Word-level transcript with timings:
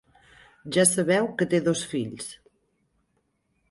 Ja 0.77 0.85
sabeu 0.93 1.29
que 1.41 1.49
té 1.53 1.61
dos 1.69 1.87
fills. 1.95 2.35